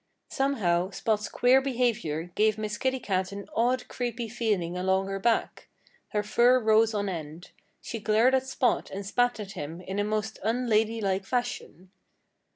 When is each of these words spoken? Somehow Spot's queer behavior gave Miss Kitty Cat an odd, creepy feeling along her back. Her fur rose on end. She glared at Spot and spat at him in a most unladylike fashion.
Somehow 0.31 0.89
Spot's 0.89 1.29
queer 1.29 1.61
behavior 1.61 2.31
gave 2.33 2.57
Miss 2.57 2.79
Kitty 2.79 2.99
Cat 2.99 3.31
an 3.31 3.47
odd, 3.55 3.87
creepy 3.87 4.27
feeling 4.27 4.75
along 4.75 5.05
her 5.05 5.19
back. 5.19 5.67
Her 6.07 6.23
fur 6.23 6.59
rose 6.59 6.95
on 6.95 7.07
end. 7.07 7.51
She 7.81 7.99
glared 7.99 8.33
at 8.33 8.47
Spot 8.47 8.89
and 8.89 9.05
spat 9.05 9.39
at 9.39 9.51
him 9.51 9.79
in 9.79 9.99
a 9.99 10.03
most 10.03 10.39
unladylike 10.41 11.23
fashion. 11.27 11.91